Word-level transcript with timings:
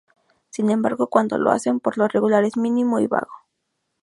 Sin 0.49 0.71
embargo, 0.71 1.11
cuando 1.11 1.37
lo 1.37 1.51
hacen, 1.51 1.79
por 1.79 1.95
lo 1.95 2.07
regular 2.07 2.43
es 2.43 2.57
mínimo 2.57 2.99
y 2.99 3.05
vago. 3.05 3.45